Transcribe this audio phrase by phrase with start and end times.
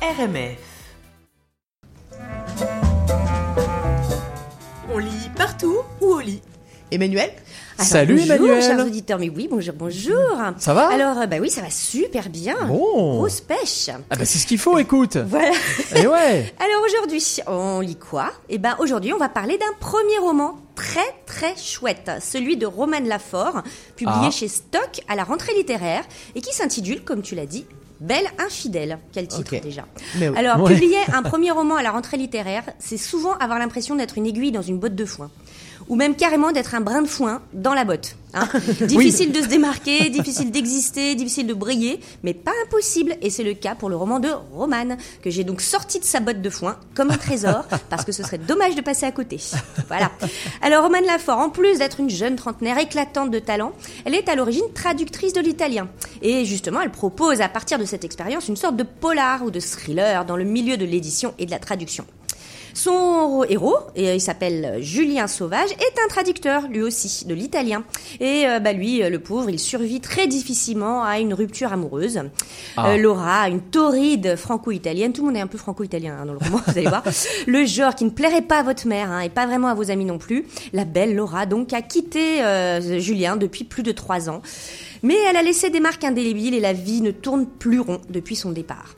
[0.00, 0.56] RMF.
[4.92, 6.40] On lit partout ou au lit?
[6.90, 7.30] Emmanuel?
[7.76, 8.62] Alors, Salut, bonjour, Emmanuel.
[8.62, 9.18] chers auditeurs.
[9.18, 10.16] Mais oui, bonjour, bonjour.
[10.58, 10.88] Ça va?
[10.90, 12.56] Alors, euh, bah oui, ça va super bien.
[12.66, 13.16] Bon.
[13.18, 13.90] Grosse pêche.
[14.10, 15.16] Ah bah c'est ce qu'il faut, écoute.
[15.18, 15.50] Voilà.
[15.94, 16.54] Et ouais.
[16.60, 18.32] Alors aujourd'hui, on lit quoi?
[18.48, 23.06] Eh ben aujourd'hui, on va parler d'un premier roman très très chouette, celui de Romane
[23.06, 23.62] Lafort,
[23.96, 24.30] publié Ah.
[24.30, 26.04] chez Stock à la rentrée littéraire
[26.34, 27.66] et qui s'intitule, comme tu l'as dit,
[28.00, 28.98] Belle infidèle.
[29.12, 29.84] Quel titre déjà
[30.20, 30.26] oui.
[30.36, 30.74] Alors, Ouais.
[30.74, 34.52] publier un premier roman à la rentrée littéraire, c'est souvent avoir l'impression d'être une aiguille
[34.52, 35.30] dans une botte de foin.
[35.88, 38.16] Ou même carrément d'être un brin de foin dans la botte.
[38.34, 38.46] hein.
[38.86, 43.16] difficile de se démarquer, difficile d'exister, difficile de briller, mais pas impossible.
[43.22, 46.20] Et c'est le cas pour le roman de Romane, que j'ai donc sorti de sa
[46.20, 49.40] botte de foin comme un trésor, parce que ce serait dommage de passer à côté.
[49.88, 50.10] Voilà.
[50.60, 53.72] Alors, Romane Lafort, en plus d'être une jeune trentenaire éclatante de talent,
[54.04, 55.88] elle est à l'origine traductrice de l'italien.
[56.20, 59.58] Et justement, elle propose à partir de cette expérience une sorte de polar ou de
[59.60, 62.04] thriller dans le milieu de l'édition et de la traduction.
[62.74, 67.82] Son héros, et il s'appelle Julien Sauvage, est un traducteur, lui aussi, de l'italien.
[68.20, 72.20] Et euh, bah, lui, euh, le pauvre, il survit très difficilement à une rupture amoureuse.
[72.76, 72.90] Ah.
[72.90, 76.38] Euh, Laura, une torride franco-italienne, tout le monde est un peu franco-italien hein, dans le
[76.38, 77.02] roman, vous allez voir.
[77.46, 79.90] Le genre qui ne plairait pas à votre mère, hein, et pas vraiment à vos
[79.90, 80.46] amis non plus.
[80.72, 84.42] La belle Laura, donc, a quitté euh, Julien depuis plus de trois ans.
[85.02, 88.36] Mais elle a laissé des marques indélébiles et la vie ne tourne plus rond depuis
[88.36, 88.94] son départ.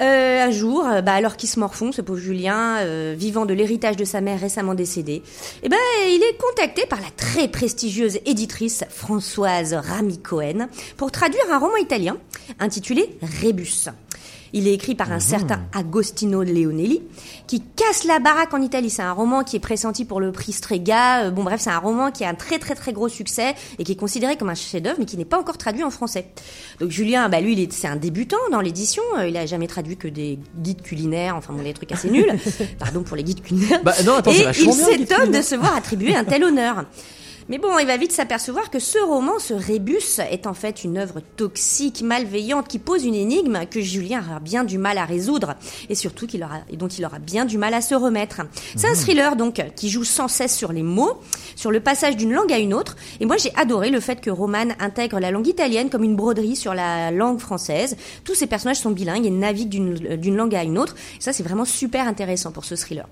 [0.00, 3.54] Euh, un jour, euh, bah, alors qu'il se morfond, ce pauvre Julien, euh, vivant de
[3.54, 5.22] l'héritage de sa mère récemment décédée,
[5.62, 11.44] eh ben, il est contacté par la très prestigieuse éditrice Françoise Rami Cohen pour traduire
[11.50, 12.18] un roman italien
[12.58, 13.88] intitulé Rébus.
[14.52, 17.02] Il est écrit par un certain Agostino Leonelli
[17.46, 18.90] qui casse la baraque en Italie.
[18.90, 21.24] C'est un roman qui est pressenti pour le prix Strega.
[21.24, 23.84] Euh, Bon bref, c'est un roman qui a un très très très gros succès et
[23.84, 26.28] qui est considéré comme un chef-d'œuvre mais qui n'est pas encore traduit en français.
[26.80, 29.02] Donc Julien, bah lui, c'est un débutant dans l'édition.
[29.18, 32.32] Euh, Il a jamais traduit que des guides culinaires, enfin bon, des trucs assez nuls.
[32.78, 33.82] Pardon pour les guides culinaires.
[33.84, 36.84] Bah non, attends, et il s'étonne de se voir attribuer un tel honneur.
[37.48, 40.98] Mais bon, il va vite s'apercevoir que ce roman, ce rébus, est en fait une
[40.98, 45.54] œuvre toxique, malveillante, qui pose une énigme que Julien aura bien du mal à résoudre,
[45.88, 48.40] et surtout qu'il aura, et dont il aura bien du mal à se remettre.
[48.74, 51.20] C'est un thriller donc qui joue sans cesse sur les mots,
[51.54, 52.96] sur le passage d'une langue à une autre.
[53.20, 56.56] Et moi, j'ai adoré le fait que Roman intègre la langue italienne comme une broderie
[56.56, 57.96] sur la langue française.
[58.24, 59.68] Tous ces personnages sont bilingues et naviguent
[60.18, 60.96] d'une langue à une autre.
[61.18, 63.06] Et ça, c'est vraiment super intéressant pour ce thriller.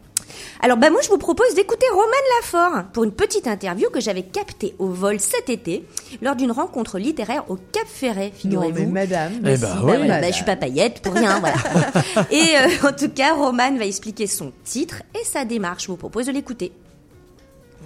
[0.61, 2.09] Alors bah moi je vous propose d'écouter Romane
[2.41, 5.85] Lafort pour une petite interview que j'avais captée au vol cet été
[6.23, 8.75] lors d'une rencontre littéraire au Cap Ferret, Non, figurez-vous.
[8.75, 9.33] mais madame.
[9.37, 9.69] Eh mais ben si, oui.
[9.75, 10.21] Bah voilà, madame.
[10.23, 11.57] bah, je suis pas paillette pour rien, voilà.
[12.31, 15.85] Et euh, en tout cas, Romane va expliquer son titre et sa démarche.
[15.85, 16.73] Je vous propose de l'écouter.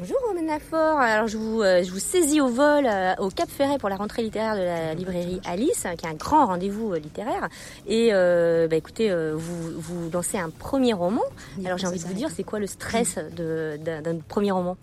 [0.00, 3.49] Bonjour Romane Lafort, alors je vous, euh, je vous saisis au vol euh, au Cap
[3.50, 6.93] Ferret pour la rentrée littéraire de la librairie Alice, hein, qui est un grand rendez-vous
[6.93, 7.49] euh, littéraire.
[7.88, 11.22] Et euh, bah, écoutez, euh, vous, vous lancez un premier roman.
[11.66, 14.76] Alors j'ai envie de vous dire, c'est quoi le stress de- d'un d'un premier roman?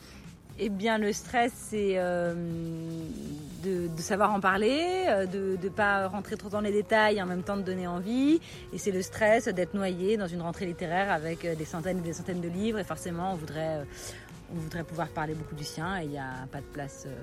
[0.58, 2.34] Eh bien, le stress, c'est euh,
[3.66, 7.22] de, de savoir en parler, euh, de ne pas rentrer trop dans les détails et
[7.22, 8.40] en même temps de donner envie.
[8.72, 12.02] Et c'est le stress d'être noyé dans une rentrée littéraire avec euh, des centaines et
[12.02, 12.80] des centaines de livres.
[12.80, 13.82] Et forcément, on voudrait,
[14.54, 17.16] on voudrait pouvoir parler beaucoup du sien et il n'y a pas de place euh,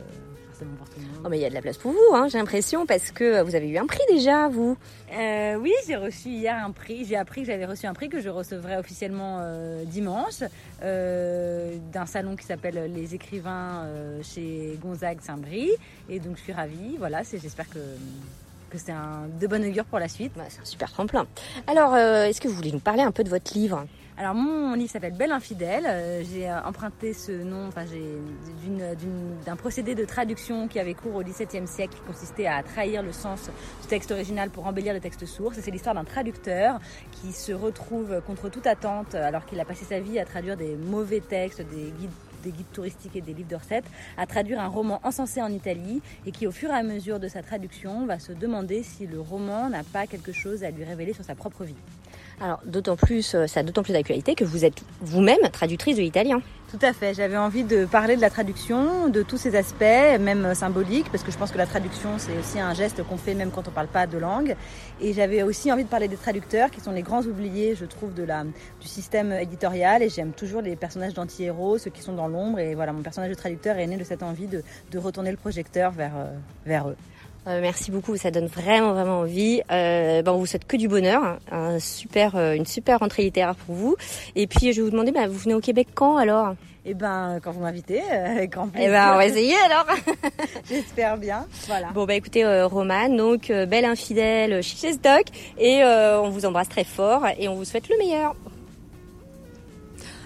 [0.48, 1.22] forcément pour tout le monde.
[1.24, 3.42] Oh mais il y a de la place pour vous, hein, j'ai l'impression, parce que
[3.42, 4.76] vous avez eu un prix déjà, vous.
[5.12, 7.04] Euh, oui, j'ai reçu hier un prix.
[7.04, 10.42] J'ai appris que j'avais reçu un prix que je recevrai officiellement euh, dimanche
[10.80, 13.86] d'un salon qui s'appelle Les Écrivains
[14.22, 15.70] chez Gonzague Saint-Brie.
[16.08, 16.96] Et donc je suis ravie.
[16.98, 17.78] Voilà, j'espère que,
[18.70, 20.32] que c'est un, de bon augure pour la suite.
[20.36, 21.26] Bah, c'est un super tremplin.
[21.66, 23.86] Alors, euh, est-ce que vous voulez nous parler un peu de votre livre?
[24.18, 25.86] Alors mon livre s'appelle Belle infidèle.
[25.86, 27.84] Euh, j'ai euh, emprunté ce nom, enfin
[29.46, 33.12] d'un procédé de traduction qui avait cours au XVIIe siècle, qui consistait à trahir le
[33.12, 35.58] sens du texte original pour embellir le texte source.
[35.60, 36.78] C'est l'histoire d'un traducteur
[37.10, 40.76] qui se retrouve contre toute attente, alors qu'il a passé sa vie à traduire des
[40.76, 42.10] mauvais textes, des guides
[42.42, 43.84] des guides touristiques et des livres de recettes,
[44.16, 47.28] à traduire un roman encensé en Italie et qui au fur et à mesure de
[47.28, 51.12] sa traduction va se demander si le roman n'a pas quelque chose à lui révéler
[51.12, 51.76] sur sa propre vie.
[52.42, 56.02] Alors, d'autant plus, euh, ça a d'autant plus d'actualité que vous êtes vous-même traductrice de
[56.02, 56.42] l'italien.
[56.72, 57.14] Tout à fait.
[57.14, 61.30] J'avais envie de parler de la traduction, de tous ses aspects, même symboliques, parce que
[61.30, 63.74] je pense que la traduction, c'est aussi un geste qu'on fait même quand on ne
[63.74, 64.56] parle pas de langue.
[65.00, 68.12] Et j'avais aussi envie de parler des traducteurs, qui sont les grands oubliés, je trouve,
[68.12, 70.02] de la, du système éditorial.
[70.02, 72.58] Et j'aime toujours les personnages d'anti-héros, ceux qui sont dans l'ombre.
[72.58, 75.36] Et voilà, mon personnage de traducteur est né de cette envie de, de retourner le
[75.36, 76.32] projecteur vers, euh,
[76.66, 76.96] vers eux.
[77.48, 79.62] Euh, merci beaucoup, ça donne vraiment vraiment envie.
[79.70, 83.22] Euh, ben, on vous souhaite que du bonheur, un un super, euh, une super rentrée
[83.24, 83.96] littéraire pour vous.
[84.36, 86.54] Et puis je vais vous demander, bah, vous venez au Québec quand alors?
[86.84, 88.90] Eh ben, quand vous m'invitez, euh, avec grand Eh plaisir.
[88.92, 89.86] ben, on va essayer alors.
[90.68, 91.46] J'espère bien.
[91.66, 91.88] Voilà.
[91.94, 95.24] Bon bah écoutez, euh, Romane, donc belle infidèle chez Stock,
[95.58, 98.34] et euh, on vous embrasse très fort et on vous souhaite le meilleur.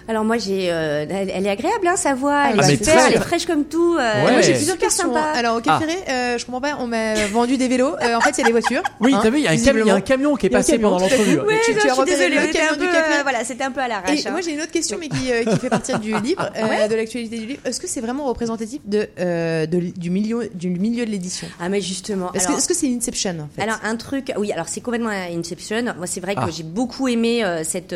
[0.07, 2.77] Alors moi j'ai, euh, elle, elle est agréable hein, sa voix, elle Ah, est mais
[2.77, 3.95] super, elle est fraîche comme tout.
[3.99, 4.31] euh, Ouais.
[4.31, 5.19] Moi j'ai J'ai super sympa.
[5.35, 5.79] Alors au Ah.
[5.79, 7.95] café, euh, je comprends pas, on m'a vendu des vélos.
[8.01, 8.81] Euh, en fait, c'est des voitures.
[9.01, 10.53] Oui, hein, t'as vu, il y, a un il y a camion qui est Il
[10.53, 11.39] y a passé camion, pendant l'entrevue.
[11.39, 13.23] Ouais, Tu- non, tu as je suis désolée, le camion un du peu, café euh,
[13.23, 14.25] voilà, c'était un peu à Et l'arrache.
[14.25, 14.31] hein.
[14.31, 16.95] moi j'ai une autre question mais qui, euh, qui fait partie du livre, euh, de
[16.95, 17.61] l'actualité du livre.
[17.65, 21.47] Est-ce que c'est vraiment représentatif de, euh, du milieu du milieu de l'édition?
[21.59, 22.31] Ah mais justement.
[22.33, 23.61] Est-ce que c'est Inception en fait?
[23.61, 25.83] Alors un truc, oui, alors c'est complètement Inception.
[25.97, 26.47] Moi, c'est vrai que Ah.
[26.55, 27.93] j'ai beaucoup aimé euh, cette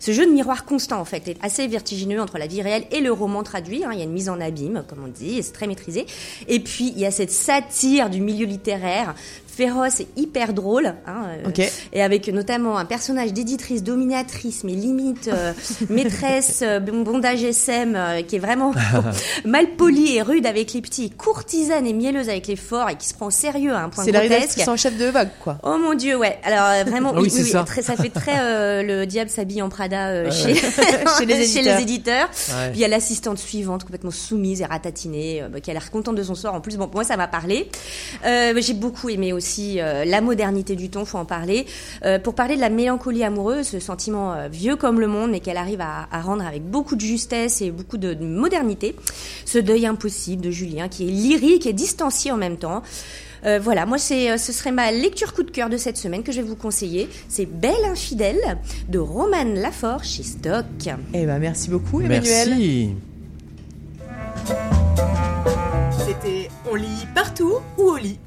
[0.00, 3.12] ce jeu de miroir constant en fait, est vertigineux entre la vie réelle et le
[3.12, 3.84] roman traduit.
[3.84, 3.90] hein.
[3.92, 6.06] Il y a une mise en abîme, comme on dit, et c'est très maîtrisé.
[6.48, 9.14] Et puis il y a cette satire du milieu littéraire
[9.54, 15.28] féroce et hyper drôle, hein, euh, et avec notamment un personnage d'éditrice dominatrice, mais limite
[15.28, 15.52] euh,
[15.88, 18.72] maîtresse euh, bondage SM, euh, qui est vraiment
[19.44, 23.08] mal polie et rude avec les petits, courtisane et mielleuse avec les forts, et qui
[23.08, 25.58] se prend au sérieux à un point C'est la rédactrice en chef de vague quoi.
[25.62, 26.38] Oh mon dieu, ouais.
[26.42, 27.62] Alors vraiment, Ah oui, ça.
[27.64, 32.28] très- ça fait très le diable s'habille en Prada chez, Chez les éditeurs.
[32.48, 32.70] Ouais.
[32.70, 36.16] Puis il y a l'assistante suivante complètement soumise et ratatinée, bah, qui a l'air contente
[36.16, 36.54] de son sort.
[36.54, 37.68] En plus, bon, moi ça m'a parlé.
[38.24, 39.43] Mais J'ai beaucoup aimé aussi
[39.78, 41.66] euh, la modernité du ton, faut en parler.
[42.04, 45.40] Euh, pour parler de la mélancolie amoureuse, ce sentiment euh, vieux comme le monde, mais
[45.40, 48.94] qu'elle arrive à, à rendre avec beaucoup de justesse et beaucoup de, de modernité.
[49.44, 52.82] Ce deuil impossible de Julien, qui est lyrique et distancié en même temps.
[53.44, 56.32] Euh, voilà, moi c'est, ce serait ma lecture coup de cœur de cette semaine que
[56.32, 57.10] je vais vous conseiller.
[57.28, 58.40] C'est Belle infidèle
[58.88, 60.64] de Romane Lafort chez Stock.
[61.12, 62.48] Eh ben merci beaucoup Emmanuel.
[62.48, 62.90] Merci.
[66.06, 68.18] C'était on lit partout ou au lit.